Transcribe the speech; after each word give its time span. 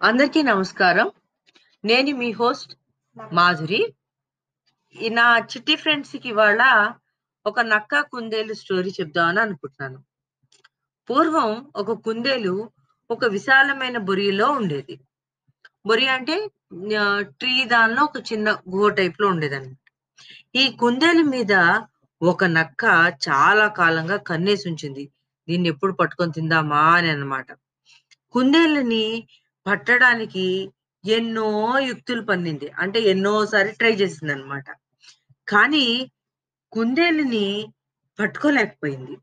అందరికీ 0.00 0.42
నమస్కారం. 0.42 1.10
నేను 1.84 2.12
మీ 2.18 2.32
హోస్ట్ 2.32 2.70
మాధురి. 3.32 3.80
ఈ 5.02 5.08
నా 5.08 5.38
చిట్టి 5.38 5.76
ఫ్రెండ్స్కి 5.76 6.28
ఇవాళ 6.28 6.92
ఒక 7.46 7.60
నక్క 7.60 8.00
కుందేలు 8.00 8.52
స్టోరీ 8.52 8.90
చెప్దామని 9.00 9.40
అనుకుంటున్నాను. 9.40 9.98
పూర్వం 11.10 11.50
ఒక 11.76 11.92
కుందేలు 11.92 12.54
ఒక 13.10 13.24
విశాలమైన 13.24 13.98
బొరియలో 13.98 14.46
ఉండేది. 14.50 15.00
బొరి 15.86 16.08
అంటే 16.08 16.36
ట్రీ 17.22 17.64
దానిలో 17.64 18.04
ఒక 18.04 18.32
చిన్న 18.32 18.56
గుహ 18.70 18.88
టైప్లో 18.88 19.28
ఉండేదన్నమాట. 19.28 19.76
ఈ 20.54 20.64
కుందేలు 20.80 21.22
మీద 21.34 21.52
ఒక 22.22 22.44
నక్క 22.44 22.84
చాలా 23.28 23.68
కాలంగా 23.68 24.16
కన్నేసి 24.16 24.68
ఉంచింది. 24.68 25.10
దీన్ని 25.48 25.68
ఎప్పుడు 25.68 25.92
పట్టుకొని 25.92 26.32
తిందామా 26.32 26.82
అని 26.96 27.10
అన్నమాట. 27.10 27.46
కుందేలుని 28.32 29.04
పట్టడానికి 29.70 30.72
ఎన్నో 31.06 31.78
యుక్తులు 31.78 32.22
పన్నింది 32.22 32.68
అంటే 32.68 33.00
ఎన్నోసారి 33.00 33.72
ట్రై 33.72 33.92
చేసింది 33.92 34.32
అనమాట 34.32 34.64
కానీ 35.48 36.10
కుందేలుని 36.72 37.72
పట్టుకోలేకపోయింది. 38.20 39.18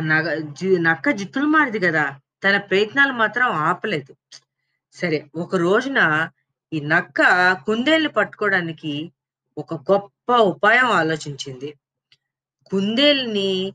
నగ- 0.00 0.54
నక్క 0.78 1.10
జిత్తులు 1.10 1.44
మారింది 1.44 1.78
కదా. 1.78 2.20
తన 2.44 2.56
ప్రయత్నాలు 2.56 3.12
మాత్రం 3.12 3.46
ఆపలేదు. 3.46 4.16
సరే 4.92 5.26
ఒక 5.34 5.56
రోజున 5.56 6.30
ఈ 6.72 6.80
నక్క 6.80 7.52
కుందేలు 7.66 8.08
పట్టుకోవడానికి 8.08 9.12
ఒక 9.58 9.74
గొప్ప 9.74 10.32
ఉపాయం 10.32 10.86
ఆలోచించింది. 10.86 11.74
కుందేలుని 12.66 13.72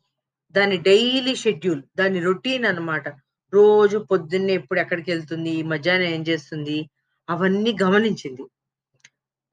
దాని 0.51 0.77
డైలీ 0.77 1.35
షెడ్యూల్ 1.35 1.81
దాని 1.97 2.19
రొటీన్ 2.19 2.65
అన్నమాట. 2.65 3.28
రోజు 3.53 3.97
పొద్దున్నే 3.97 4.53
ఎప్పుడు 4.53 4.79
ఎక్కడికి 4.79 5.11
వెళ్తుంది 5.11 5.63
మధ్యాహ్నం 5.63 6.07
ఏం 6.07 6.21
చేస్తుంది 6.21 6.89
అవన్నీ 7.29 7.77
గమనించింది. 7.83 8.43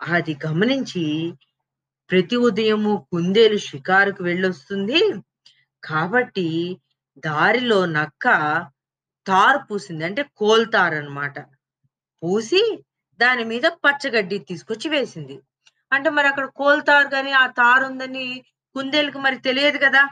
అది 0.02 0.36
గమనించి 0.46 1.04
ప్రతి 2.10 2.36
ఉదయము 2.36 3.06
కుందేలు 3.12 3.56
షికారుకు 3.58 4.24
వెళ్ళొస్తుంది. 4.24 5.00
కాబట్టి 5.84 6.48
దారిలో 7.18 7.86
నక్క 7.86 8.26
తారు 9.26 9.58
పూసింది. 9.58 10.04
అంటే 10.04 10.22
కోల్తారు 10.36 10.94
అనమాట 10.94 11.38
పూసి 12.22 12.62
దాని 13.20 13.44
మీద 13.44 13.66
పచ్చగడ్డి 13.84 14.38
తీసుకొచ్చి 14.38 14.88
వేసింది. 14.88 15.36
అంటే 15.92 16.10
మరి 16.10 16.26
అక్కడ 16.28 16.46
కోల్తారు 16.56 17.08
కానీ 17.08 17.32
ఆ 17.32 17.46
తారు 17.46 17.84
ఉందని 17.84 18.44
కుందేలుకి 18.74 19.18
మరి 19.18 19.38
తెలియదు 19.38 19.78
కదా? 19.78 20.02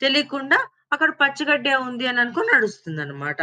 తెలియకుండా 0.00 0.58
అక్కడ 0.92 1.10
పచ్చగడ్డే 1.20 1.74
ఉంది 1.76 2.06
అని 2.06 2.20
అనుకుని 2.20 2.48
నడుస్తుంది 2.54 3.00
అనమాట 3.02 3.42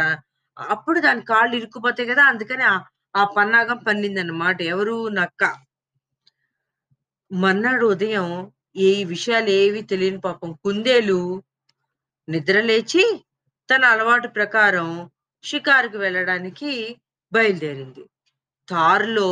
అప్పుడు 0.56 0.98
దాని 1.00 1.22
కాళ్ళు 1.22 1.54
ఇరుక్కుపోతాయి 1.56 2.08
కదా 2.08 2.22
అందుకని 2.24 2.64
ఆ 3.14 3.24
పన్నాగం 3.36 3.78
పన్నింది 3.78 4.20
అనమాట 4.20 4.62
ఎవరు 4.62 5.08
నక్క 5.08 5.44
మన్నాడు 7.30 7.86
ఉదయం 7.86 8.28
ఏ 8.76 9.04
విషయాలు 9.04 9.50
ఏవి 9.50 9.82
తెలియని 9.82 10.20
పాపం 10.20 10.50
కుందేలు 10.64 11.18
నిద్ర 12.28 12.60
లేచి 12.60 13.04
తన 13.68 13.84
అలవాటు 13.84 14.28
ప్రకారం 14.28 14.88
షికారుకు 15.44 15.98
వెళ్ళడానికి 15.98 16.70
బయలుదేరింది. 17.32 18.02
తారులో 18.68 19.28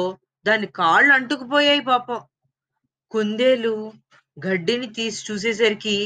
దాని 0.47 0.67
కాళ్ళు 0.67 1.12
అంటుకుపోయాయి 1.12 1.81
పాపం. 1.81 2.20
కుందేలు 3.12 3.75
గడ్డిని 4.37 4.87
తీసి 4.92 5.20
చూసేసరికి 5.28 5.97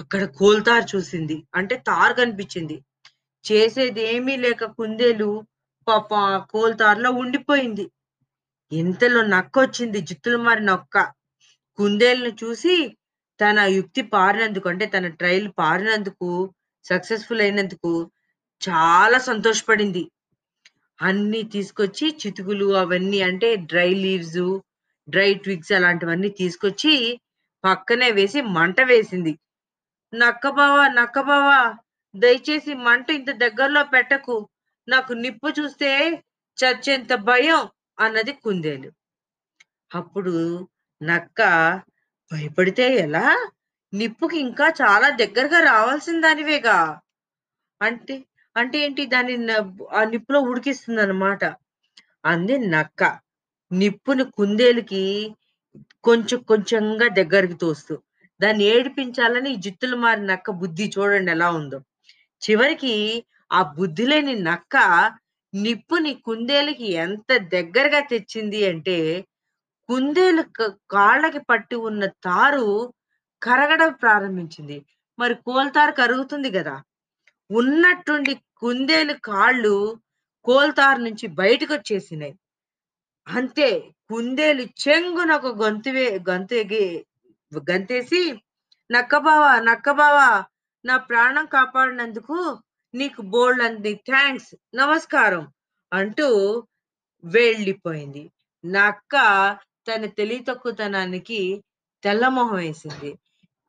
అక్కడ 0.00 0.24
కోల్తారు 0.38 0.96
చూసింది. 0.96 1.36
అంటే 1.54 1.76
తారు 1.76 2.14
కనిపించింది. 2.14 2.76
చేసేది 3.44 4.02
ఏమీ 4.14 4.36
లేక 4.36 4.64
కుందేలు 4.64 5.30
పాప 5.88 6.08
కోల్తార్లో 6.08 6.46
కోల్తారులో 6.52 7.10
ఉండిపోయింది. 7.10 7.84
ఇంతలో 8.72 9.22
నక్క 9.26 9.58
వచ్చింది 9.58 10.00
జిత్తులు 10.00 10.38
మారి 10.38 10.62
నొక్క. 10.64 10.96
కుందేలను 11.78 12.32
చూసి 12.42 12.74
తన 13.40 13.58
యుక్తి 13.60 14.02
పారినందుకు 14.02 14.68
అంటే 14.68 14.86
తన 14.86 15.06
ట్రయల్ 15.08 15.48
పారినందుకు 15.58 16.28
సక్సెస్ఫుల్ 16.84 17.40
అయినందుకు 17.40 17.92
చాలా 18.62 19.18
సంతోషపడింది. 19.18 20.02
అన్ని 20.98 21.42
తీసుకొచ్చి 21.42 22.18
చితుకులు 22.20 22.74
అవన్నీ 22.74 23.20
అంటే 23.20 23.56
డ్రై 23.56 23.90
లీవ్స్ 23.94 24.42
డ్రై 25.08 25.34
ట్విగ్స్ 25.34 25.72
అలాంటివన్నీ 25.72 26.28
తీసుకొచ్చి 26.28 26.94
పక్కనే 27.64 28.10
వేసి 28.10 28.40
మంట 28.40 28.80
వేసింది. 28.80 29.32
నక్కబావా 30.12 30.88
నక్కబావా 30.88 31.58
దయచేసి 32.14 32.74
మంట 32.74 33.10
ఇంత 33.10 33.30
దగ్గరలో 33.30 33.82
పెట్టకు. 33.84 34.36
నాకు 34.88 35.12
నిప్పు 35.12 35.48
చూస్తే 35.48 35.90
చచ్చేంత 36.58 37.14
భయం 37.14 37.60
అన్నది 38.00 38.32
కుందేలు. 38.32 38.90
అప్పుడు 39.94 40.34
నక్క 41.00 41.40
భయపడితే 42.30 42.94
ఎలా? 42.96 43.26
నిప్పుకి 43.92 44.38
ఇంకా 44.38 44.66
చాలా 44.82 45.08
దగ్గరగా 45.10 45.60
రావాల్సిన 45.60 46.20
దానివేగా? 46.20 46.78
అంటే 47.80 48.16
అంటే 48.56 48.78
ఏంటి 48.78 49.06
దాన్ని 49.06 49.34
ఆ 49.92 50.04
నిప్పులో 50.04 50.40
ఉడికిస్తుంది 50.40 51.02
అనమాట 51.02 51.42
అంది 52.24 52.58
నక్క. 52.68 53.02
నిప్పుని 53.70 54.24
కుందేలుకి 54.30 55.04
కొంచెం 56.04 56.38
కొంచెంగా 56.42 57.08
దగ్గరికి 57.08 57.54
తోస్తూ. 57.54 57.94
దాన్ని 58.40 58.64
ఏడిపించాలని 58.72 59.52
జిత్తులు 59.64 59.96
మారి 59.96 60.22
నక్క 60.26 60.50
బుద్ధి 60.60 60.86
చూడండి 60.94 61.30
ఎలా 61.30 61.48
ఉందో. 61.50 61.78
చివరికి 62.42 62.94
ఆ 63.52 63.60
బుద్ధి 63.78 64.04
లేని 64.06 64.34
నక్క 64.42 64.76
నిప్పుని 65.52 66.12
కుందేలుకి 66.26 66.86
ఎంత 67.04 67.30
దగ్గరగా 67.54 68.00
తెచ్చింది 68.10 68.60
అంటే 68.68 68.98
కుందేలు 69.88 70.42
కాళ్ళకి 70.90 71.40
పట్టి 71.50 71.76
ఉన్న 71.88 72.02
తారు 72.24 72.66
కరగడం 73.42 73.90
ప్రారంభించింది. 74.02 74.76
మరి 75.18 75.34
కోల్తారు 75.46 75.92
కరుగుతుంది 75.92 76.50
కదా. 76.50 76.76
ఉన్నట్టుండి 77.50 78.32
కుందేలు 78.60 79.14
కాళ్ళు 79.24 79.74
కోల్తారు 80.46 81.00
నుంచి 81.00 81.26
బయటకు 81.40 81.72
వచ్చేసినాయి 81.74 82.34
అంతే 83.26 83.68
కుందేలు 84.10 84.64
చెంగున 84.82 85.30
ఒక 85.38 85.48
గొంతు 85.62 85.90
వే 85.90 86.04
గొంతు 86.28 86.54
ఎగి 86.54 86.84
గంతేసి 87.58 88.20
నక్కబావా 88.90 89.52
నక్కబావా 89.60 90.28
నా 90.84 90.96
ప్రాణం 90.96 91.46
కాపాడినందుకు 91.46 92.36
నీకు 92.94 93.22
బోల్డ్ 93.22 93.62
అంది 93.62 93.94
థ్యాంక్స్ 94.06 94.54
నమస్కారం 94.74 95.42
అంటూ 95.92 96.28
వెళ్ళిపోయింది. 97.24 98.22
నక్క 98.64 99.14
తన 99.88 100.06
తెలివి 100.18 100.44
తక్కువతనానికి 100.44 101.40
తెల్లమొహం 102.02 102.56
వేసింది. 102.56 103.10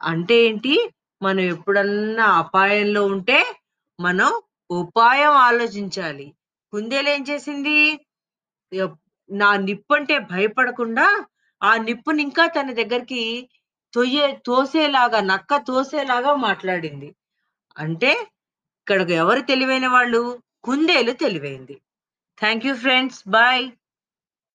అంటే 0.02 0.36
ఏంటి? 0.46 0.76
మనం 1.22 1.44
ఎప్పుడన్నా 1.54 2.26
అపాయంలో 2.38 3.06
ఉంటే 3.06 3.40
మనం 4.00 4.30
ఉపాయం 4.72 5.34
ఆలోచించాలి. 5.48 6.28
కుందేలు 6.74 7.10
ఏం 7.10 7.24
చేసింది? 7.30 7.78
నా 9.30 9.50
నిప్పు 9.58 9.94
అంటే 9.94 10.16
భయపడకుండా 10.32 11.08
ఆ 11.62 11.72
నిప్పుని 11.78 12.22
ఇంకా 12.24 12.48
తన 12.48 12.72
దగ్గరికి 12.72 13.24
తొయ్యే 13.94 14.40
తోసేలాగా 14.46 15.22
నక్క 15.22 15.58
తోసేలాగా 15.58 16.36
మాట్లాడింది. 16.36 17.16
అంటే 17.78 18.12
ఇక్కడ 18.78 19.12
ఎవరు 19.12 19.40
తెలివైన 19.40 19.88
వాళ్ళు? 19.88 20.42
కుందేలు 20.64 21.12
తెలివైంది. 21.12 21.82
Thank 22.40 22.66
you 22.66 22.76
friends 22.76 23.24
bye 23.28 23.72